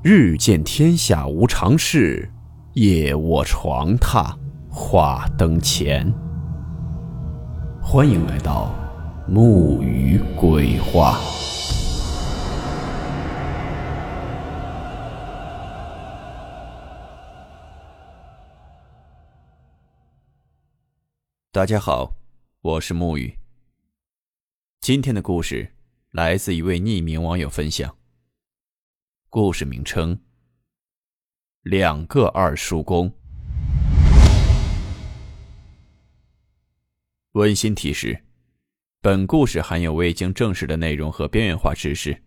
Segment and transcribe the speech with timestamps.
[0.00, 2.30] 日见天下无常事，
[2.74, 4.32] 夜卧床榻
[4.70, 6.08] 话灯前。
[7.82, 8.72] 欢迎来到
[9.26, 11.18] 木鱼鬼话。
[21.50, 22.14] 大家好，
[22.60, 23.36] 我是木鱼。
[24.80, 25.72] 今天的故事
[26.12, 27.97] 来自一位匿名网友分享。
[29.30, 30.18] 故事名称：
[31.60, 33.14] 两个二叔公。
[37.32, 38.24] 温馨提示：
[39.02, 42.22] 本故事含有未经证实的内容和边缘化知识，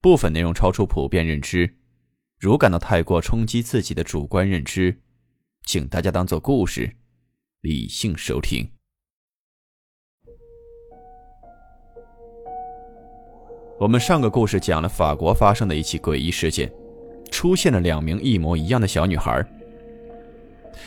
[0.00, 1.76] 部分内容超出普遍认知。
[2.38, 5.02] 如感到太过冲击自己的主观认知，
[5.64, 6.94] 请大家当做故事，
[7.62, 8.73] 理性收听。
[13.76, 16.70] 我们上个故事讲了法国发生的一起诡异事件，
[17.28, 19.44] 出现了两名一模一样的小女孩。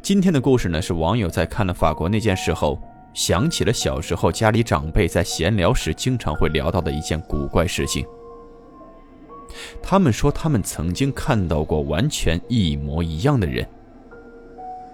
[0.00, 2.80] 今天的故事呢，是网友在看了法国那件事后，
[3.12, 8.06] 想起了小时候家里长辈在闲聊时经常会聊到的一件古怪事情。
[9.82, 13.66] 他们说他们曾经看到过完全一模一样的人，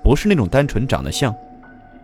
[0.03, 1.35] 不是那种单纯长得像，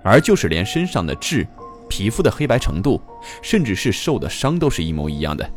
[0.02, 1.46] 而就是连身上的痣、
[1.88, 3.00] 皮肤的黑白程度，
[3.40, 5.50] 甚至是受的伤都是一模一样的。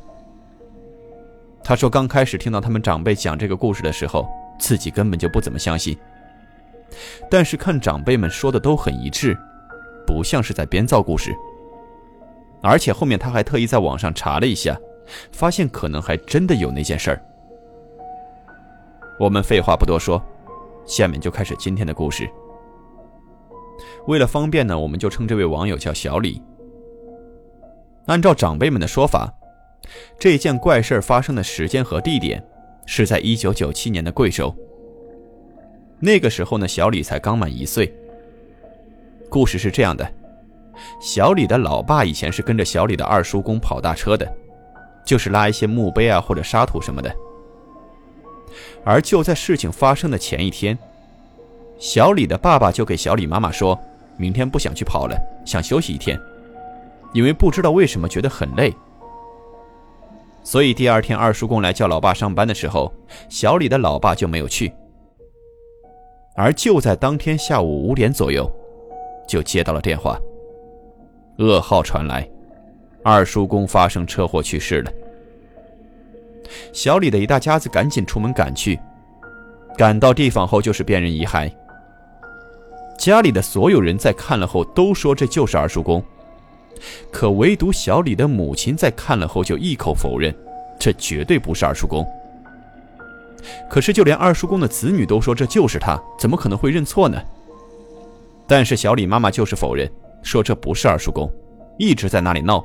[1.63, 4.27] 他说：“刚开始听到他们长辈讲这个故事的时候，
[4.59, 5.97] 自己根本就不怎么相信。
[7.31, 9.37] 但是看长辈们说的都很一致，
[10.05, 11.33] 不像是在编造故事。
[12.61, 14.77] 而且后面他还特意在网上查了一下，
[15.31, 17.25] 发现可能还真的有那件事儿。”
[19.17, 20.21] 我们废话不多说，
[20.85, 22.29] 下面就开始今天的故事。
[24.07, 26.43] 为了方便呢，我们就称这位网友叫小李。
[28.07, 29.33] 按照长辈们的说法。
[30.19, 32.43] 这件怪事发生的时间和地点
[32.85, 34.53] 是在一九九七年的贵州。
[35.99, 37.93] 那个时候呢，小李才刚满一岁。
[39.29, 40.07] 故事是这样的：
[40.99, 44.31] 小李的老爸以前是跟着小李的二叔公跑大车的，
[45.05, 47.13] 就是拉一些墓碑啊或者沙土什么的。
[48.83, 50.77] 而就在事情发生的前一天，
[51.79, 53.79] 小李的爸爸就给小李妈妈说，
[54.17, 56.19] 明天不想去跑了，想休息一天，
[57.13, 58.73] 因为不知道为什么觉得很累。
[60.43, 62.93] 所以第二天，二叔公来叫老爸上班的时候，
[63.29, 64.71] 小李的老爸就没有去。
[66.35, 68.51] 而就在当天下午五点左右，
[69.27, 70.19] 就接到了电话，
[71.37, 72.27] 噩耗传来，
[73.03, 74.91] 二叔公发生车祸去世了。
[76.73, 78.77] 小李的一大家子赶紧出门赶去，
[79.77, 81.51] 赶到地方后就是辨认遗骸。
[82.97, 86.03] 家里的所有人在看了后都说这就是二叔公。
[87.11, 90.35] 可唯独小李的母亲在看了后就一口否认，
[90.79, 92.05] 这绝对不是二叔公。
[93.69, 97.21] 可是就连二叔公的子女都说这就是他，怎么可能会认错呢？
[98.47, 99.89] 但是小李妈妈就是否认，
[100.21, 101.31] 说这不是二叔公，
[101.77, 102.63] 一直在那里闹。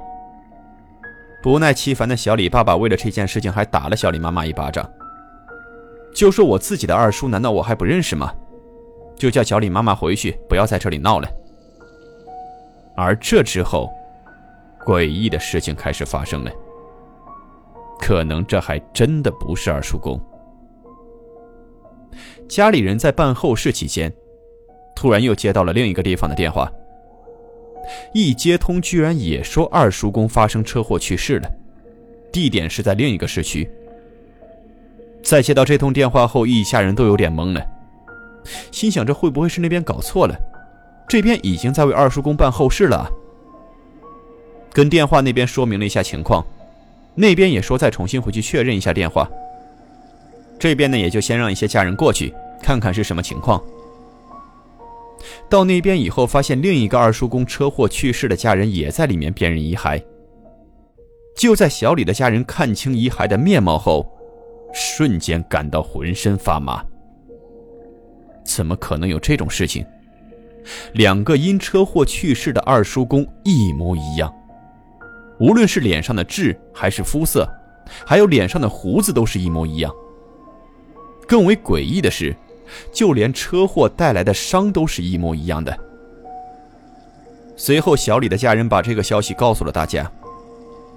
[1.42, 4.88] 不耐其烦的小李爸爸为了这件事情还打了小李妈妈一巴掌，
[6.14, 8.32] 就说我自己的二叔难道我还不认识吗？
[9.16, 11.28] 就叫小李妈妈回去不要在这里闹了。
[12.96, 13.92] 而这之后。
[14.88, 16.50] 诡异的事情开始发生了，
[18.00, 20.18] 可能这还真的不是二叔公。
[22.48, 24.10] 家里人在办后事期间，
[24.96, 26.72] 突然又接到了另一个地方的电话，
[28.14, 31.50] 一接通居然也说二叔公发生车祸去世了，
[32.32, 33.70] 地点是在另一个市区。
[35.22, 37.62] 在接到这通电话后，一家人都有点懵了，
[38.72, 40.34] 心想这会不会是那边搞错了？
[41.06, 43.06] 这边已经在为二叔公办后事了。
[44.72, 46.44] 跟电话那边说明了一下情况，
[47.14, 49.28] 那边也说再重新回去确认一下电话。
[50.58, 53.62] 这边呢也就先让一些家人过去看看是什么情况。
[55.48, 60.02] 到那边以后，发现另一个二叔公车祸去世的家人也在里面辨认遗骸。
[61.36, 64.06] 就在小李的家人看清遗骸的面貌后，
[64.74, 66.84] 瞬间感到浑身发麻。
[68.44, 69.84] 怎么可能有这种事情？
[70.94, 74.32] 两个因车祸去世的二叔公一模一样。
[75.40, 77.48] 无论是脸上的痣，还是肤色，
[78.04, 79.92] 还有脸上的胡子，都是一模一样。
[81.26, 82.34] 更为诡异的是，
[82.92, 85.78] 就连车祸带来的伤都是一模一样的。
[87.56, 90.10] 随后，小李的家人把这个消息告诉了大家，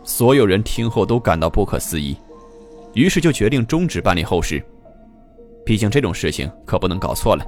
[0.04, 2.16] 所有人听后都感到不可思议，
[2.94, 4.64] 于是就决定终止办理后事。
[5.64, 7.46] 毕竟这种事情可不能搞错了。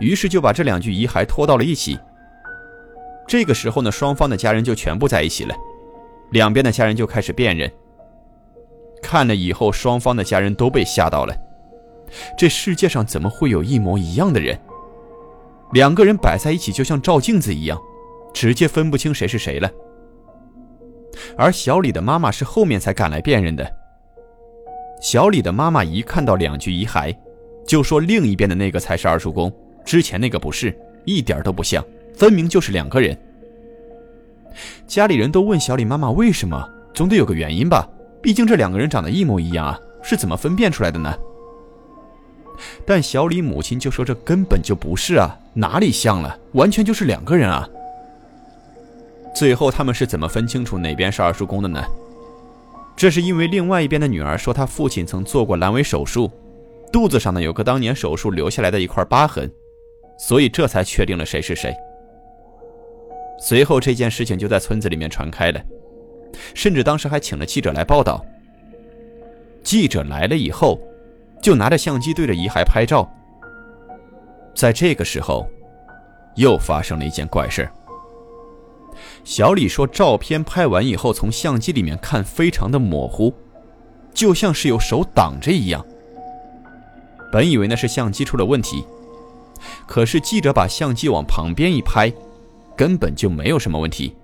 [0.00, 1.96] 于是就把这两具遗骸拖到了一起。
[3.28, 5.54] 这个时候呢，双方的家人就全部在一起了，
[6.30, 7.70] 两边的家人就开始辨认。
[9.02, 11.36] 看了以后，双方的家人都被吓到了。
[12.38, 14.58] 这世界上怎么会有一模一样的人？
[15.72, 17.78] 两个人摆在一起，就像照镜子一样，
[18.32, 19.70] 直接分不清谁是谁了。
[21.36, 23.70] 而小李的妈妈是后面才赶来辨认的。
[25.02, 27.14] 小李的妈妈一看到两具遗骸，
[27.66, 29.52] 就说另一边的那个才是二叔公，
[29.84, 31.84] 之前那个不是，一点都不像，
[32.18, 33.16] 分明就是两个人。
[34.88, 37.88] 家里人都问小李妈妈为什么，总得有个原因吧？
[38.20, 41.14] 毕竟这两个人长得一模一样啊，是怎么分辨出来的呢？
[42.84, 47.68] 但小李母亲就说这根本就不是啊，哪里像了，完全就是两个人啊。
[49.32, 51.80] 最后他们是怎么分清楚哪边是二叔公的呢？
[52.96, 56.28] 这是因为另外一边的女儿说她父亲曾做过阑尾手术，
[56.92, 59.48] 肚子上呢有个当年手术留下来的一块疤痕，
[60.18, 61.72] 所以这才确定了谁是谁。
[63.38, 65.60] 随后这件事情就在村子里面传开了，
[66.54, 68.24] 甚至当时还请了记者来报道。
[69.62, 70.80] 记者来了以后，
[71.42, 73.08] 就拿着相机对着遗骸拍照。
[74.54, 75.46] 在这个时候，
[76.34, 77.68] 又发生了一件怪事。
[79.22, 83.32] 小李说，照片拍完以后，从相机里面看非常的模糊，
[84.12, 85.84] 就像是有手挡着一样。
[87.30, 88.84] 本以为那是相机出了问题，
[89.86, 92.12] 可是记者把相机往旁边一拍。
[92.78, 94.16] 根本就没有什么问题，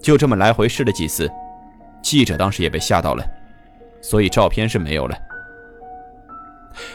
[0.00, 1.30] 就这么来回试了几次，
[2.02, 3.24] 记者当时也被吓到了，
[4.00, 5.16] 所以照片是没有了。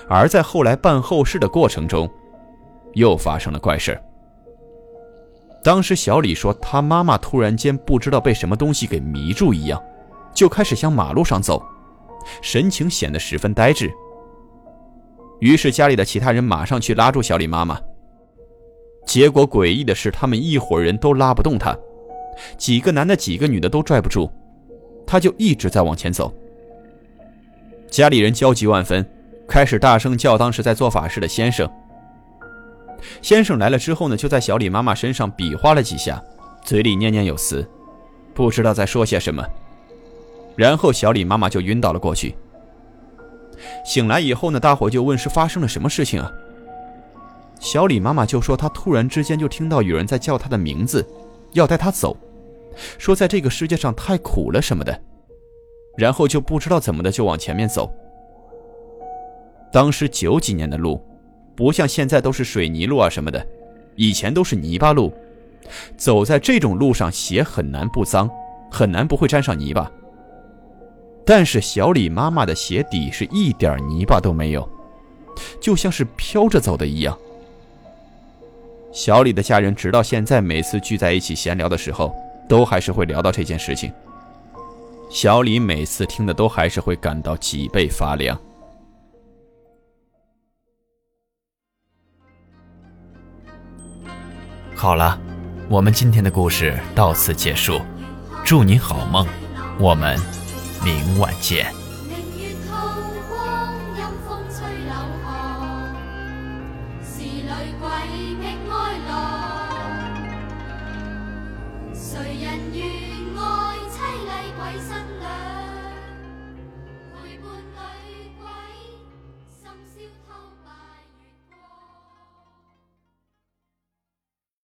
[0.10, 2.12] 而在后来办后事的过程中，
[2.94, 3.98] 又发生了怪事
[5.64, 9.82] 当时小李说，他妈妈突然间不知道被什么东西给迷住一样，
[10.34, 11.66] 就开始向马路上走，
[12.42, 13.90] 神情显得十分呆滞。
[15.40, 17.80] 于是家里的其他人马上去拉住小李妈妈。
[19.08, 21.76] 结果诡异的是，他们一伙人都拉不动他，
[22.58, 24.30] 几个男的、几个女的都拽不住，
[25.08, 26.32] 他就一直在往前走。
[27.90, 29.04] 家里人焦急万分，
[29.48, 31.68] 开始大声叫当时在做法事的先生。
[33.22, 36.22] 先生来了之后呢，就在小李妈妈身上比划了几下，
[36.62, 37.66] 嘴里念念有词，
[38.34, 39.42] 不知道在说些什么。
[40.58, 42.36] 然后小李妈妈就晕倒了过去。
[43.86, 46.30] 醒来以后呢，大伙就问是发生了什么事情啊？
[47.60, 51.06] 小李妈妈就说：“她突然之间就听到有人在叫她的名字，
[51.54, 52.16] 要带她走，
[52.98, 55.02] 说在这个世界上太苦了什么的。”
[55.98, 57.92] 然后就不知道怎么的就往前面走。
[59.72, 61.04] 当时九几年的路，
[61.56, 63.44] 不像现在都是水泥路啊什么的，
[63.96, 65.12] 以前都是泥巴路，
[65.98, 68.30] 走在这种路上鞋很难不脏，
[68.70, 69.92] 很难不会沾上泥巴。
[71.26, 74.70] 但是小李妈妈的鞋底是一点泥巴都没有，
[75.60, 77.18] 就像是飘着走的一样。
[78.92, 82.16] 小李的家人直到现在，每次聚在一起闲聊的时候，
[82.50, 83.94] 都还是会聊到这件事情。
[85.10, 88.38] 小李每次听的都还是会感到脊背发凉。
[94.76, 95.20] 好了，
[95.70, 97.80] 我们今天的故事到此结束，
[98.44, 99.26] 祝你好梦，
[99.80, 100.18] 我们
[100.84, 101.87] 明晚见。